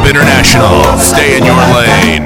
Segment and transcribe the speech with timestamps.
[0.00, 0.98] Rob International.
[0.98, 2.24] Stay in your lane.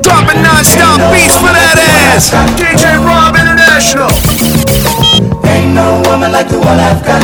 [0.00, 2.32] Dropping non-stop beats for that ass.
[2.56, 4.08] DJ Rob International.
[5.44, 7.22] Ain't no woman like the one I've got.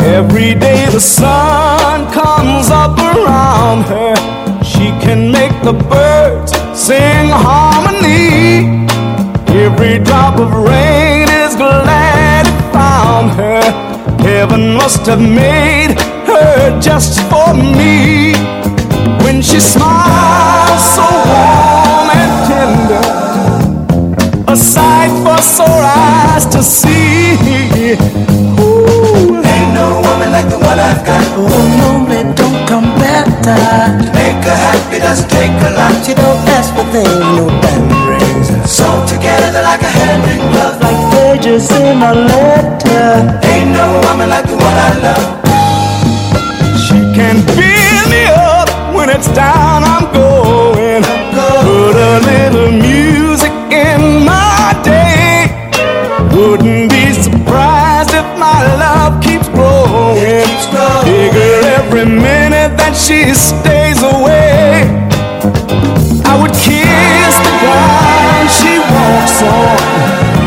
[0.00, 4.14] Every day the sun comes up around her.
[4.62, 8.86] She can make the birds sing harmony.
[9.48, 13.60] Every drop of rain is glad it found her.
[14.22, 15.96] Heaven must have made
[16.40, 18.34] her just for me.
[19.24, 23.06] When she smiles so warm and tender,
[24.52, 27.96] a sight for sore eyes to see.
[28.60, 29.40] Ooh.
[29.52, 31.24] Ain't no woman like the one I've got.
[31.36, 31.48] Oh
[31.80, 33.62] no, it don't come better.
[34.02, 35.94] To make her happy doesn't take a lot.
[36.04, 38.48] She don't ask for things, no diamond rings.
[38.68, 40.76] Sewn together like a hand in glove.
[40.84, 43.08] Like pages in a letter.
[43.44, 44.39] Ain't no woman like
[49.20, 49.84] it's down.
[49.84, 51.02] I'm going.
[51.36, 55.44] Put a little music in my day.
[56.32, 60.48] Wouldn't be surprised if my love keeps growing.
[61.04, 64.88] Bigger every minute that she stays away.
[66.24, 69.76] I would kiss the ground she walks on.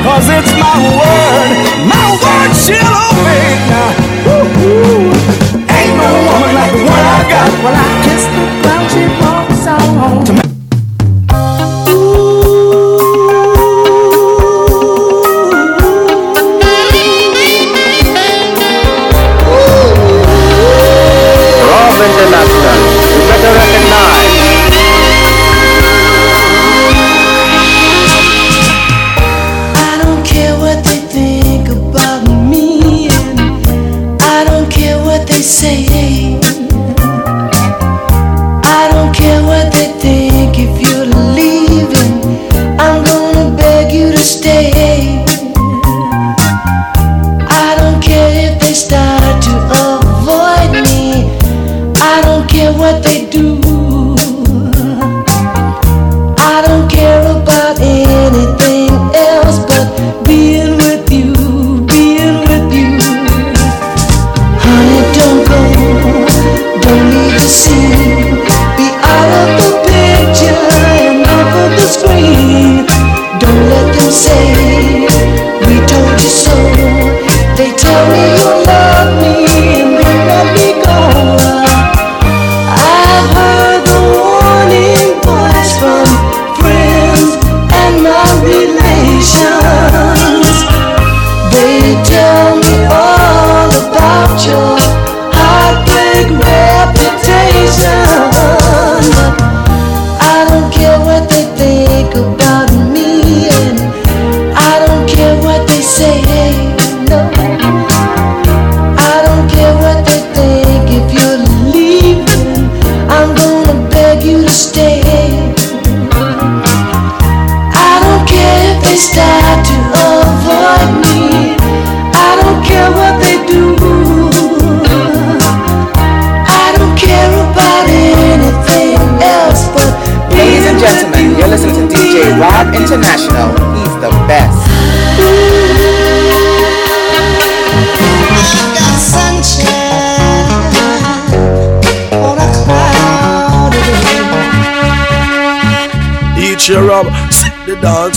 [0.05, 1.49] Cause it's my word,
[1.93, 3.89] my word she'll obey now.
[4.25, 5.02] Woo-hoo.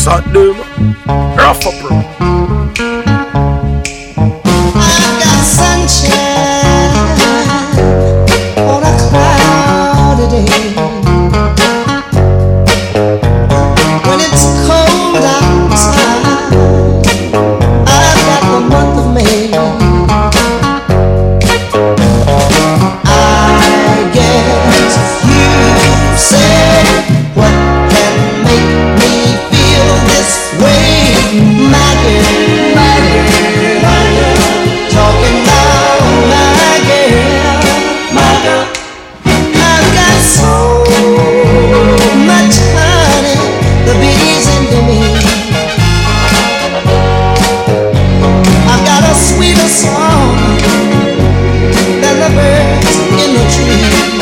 [0.06, 0.56] At them.
[1.37, 1.75] Rough up.
[1.91, 2.16] I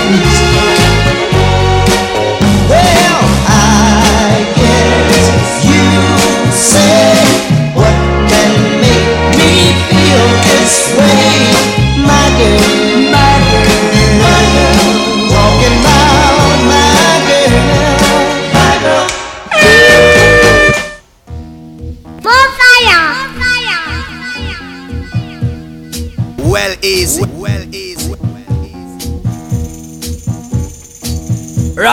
[0.05, 0.54] Peace.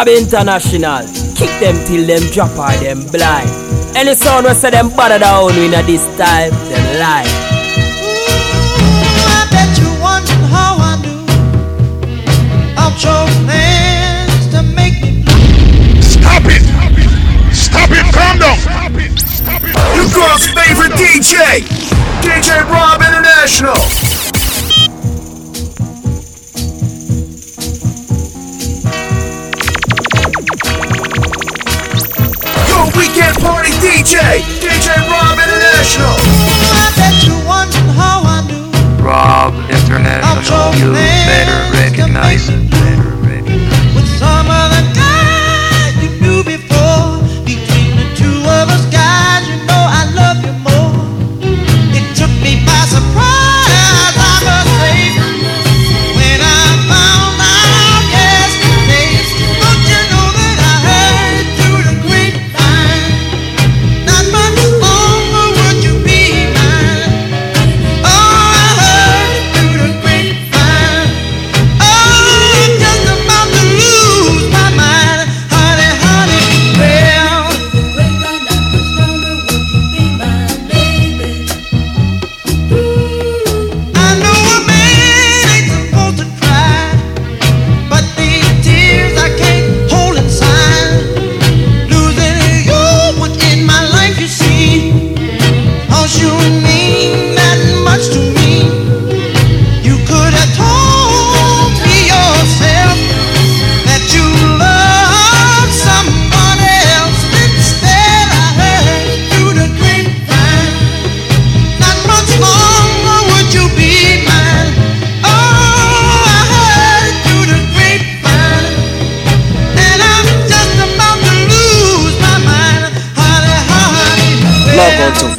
[0.01, 1.06] Rob International.
[1.36, 3.48] Kick them till them drop or them blind.
[3.95, 7.30] Any sound we say them bother down in at this time, them lie.
[8.01, 8.42] Mm,
[9.30, 11.21] I bet you wonder how I knew
[12.81, 15.21] of your plans to make me.
[16.01, 16.65] Stop it!
[17.53, 18.06] Stop it!
[18.12, 18.57] Calm down!
[18.57, 19.19] Stop it!
[19.19, 19.75] Stop it!
[19.94, 21.62] You girls' favorite DJ,
[22.25, 24.11] DJ Rob International.
[40.73, 41.11] You.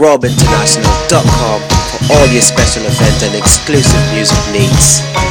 [0.02, 5.21] robinternational.com for all your special event and exclusive music needs.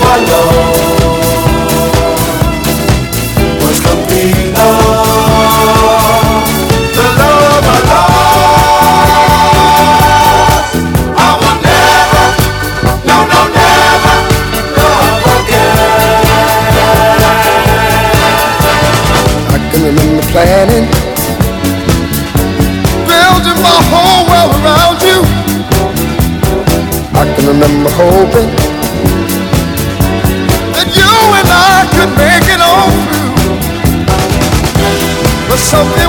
[0.00, 0.73] follow
[35.64, 36.03] something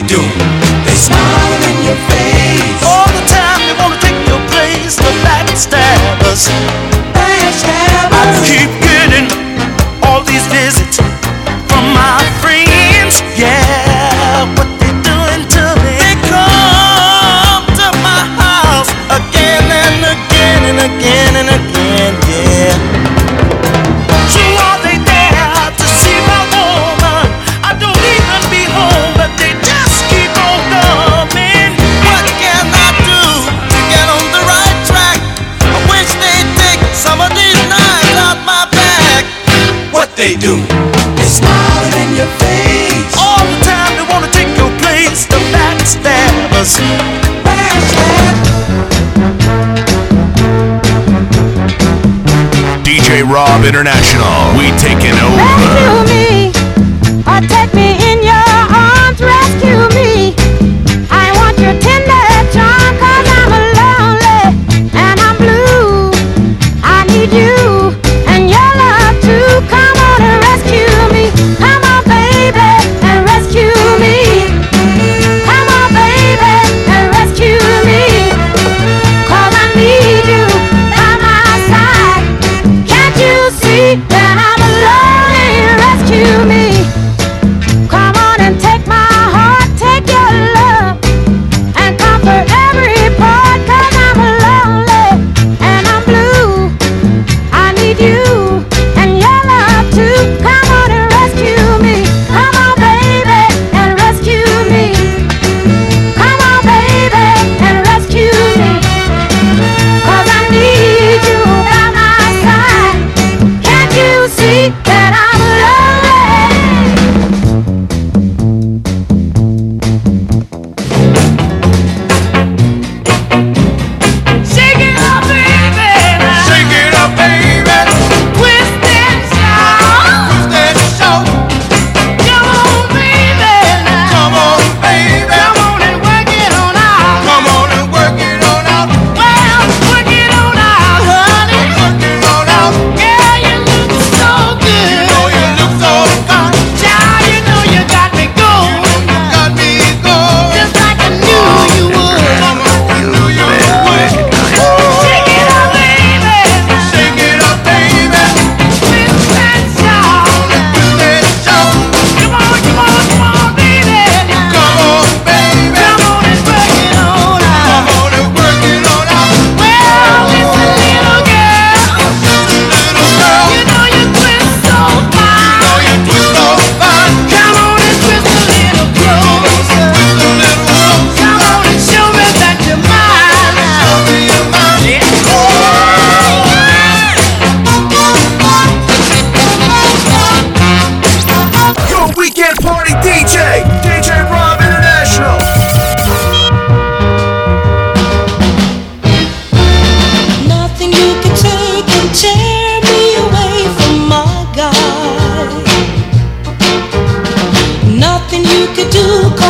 [0.00, 0.37] we do.
[53.28, 54.56] Rob International.
[54.56, 55.97] We taking over.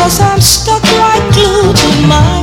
[0.09, 2.38] Cause I'm stuck right glued to my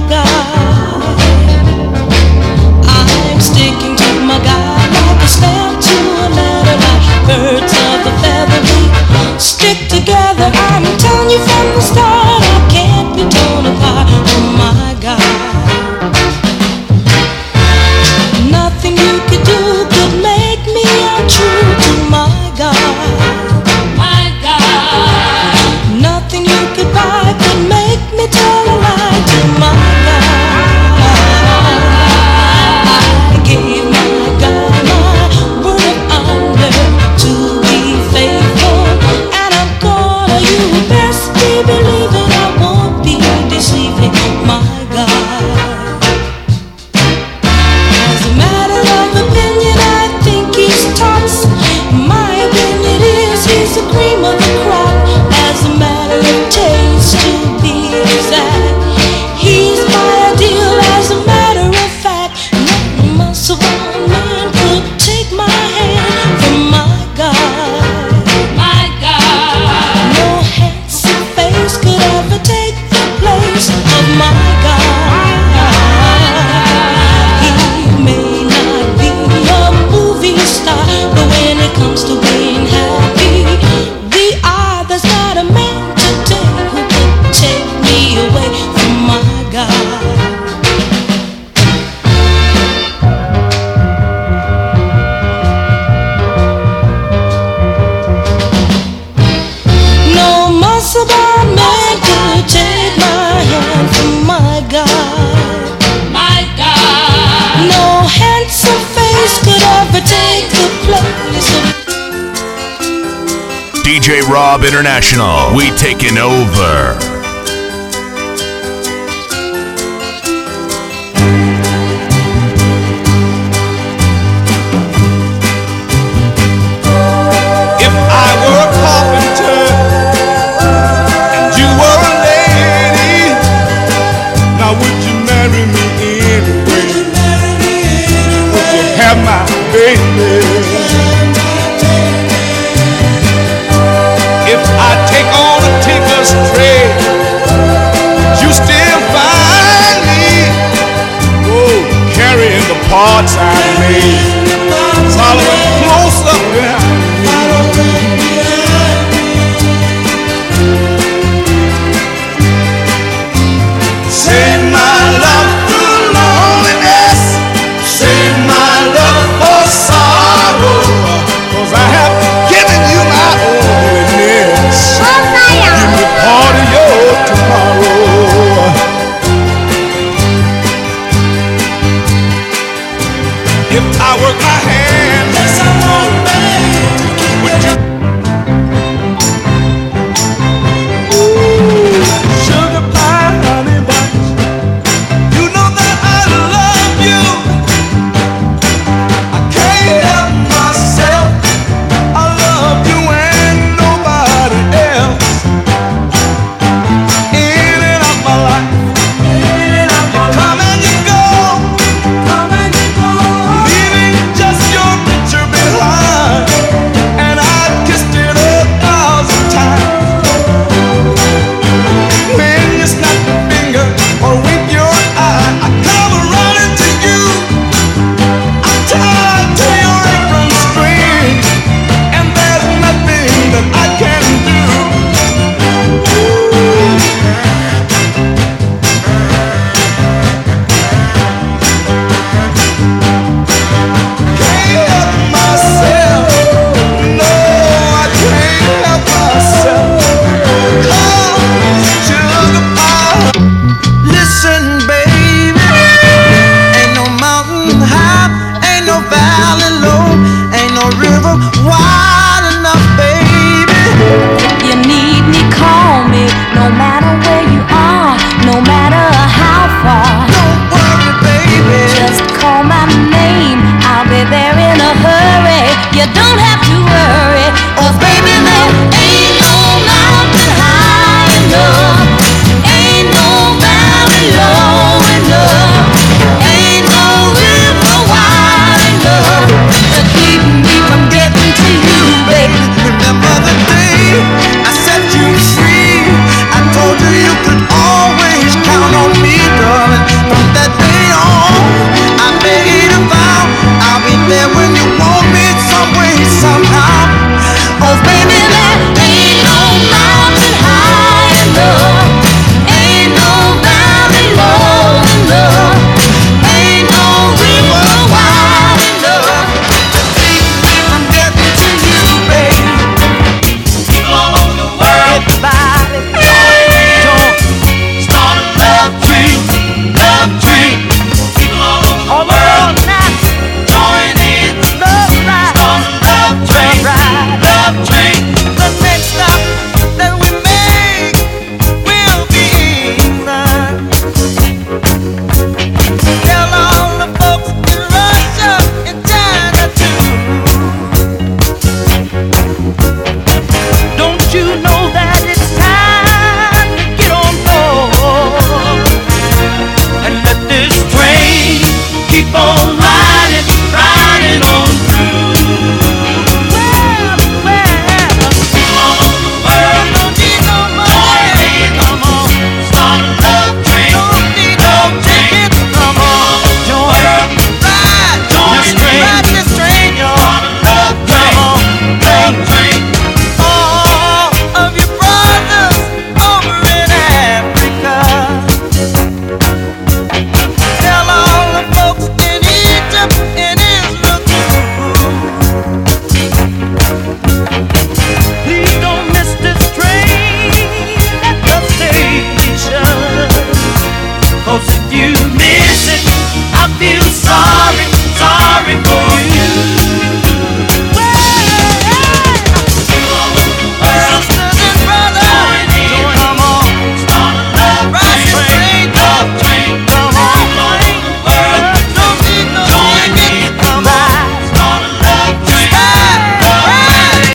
[113.95, 115.55] DJ Rob International.
[115.55, 117.14] We taking over.